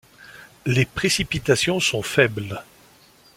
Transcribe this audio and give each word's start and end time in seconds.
Les 0.65 0.85
précipitations 0.85 1.79
sont 1.79 2.01
faibles. 2.01 2.63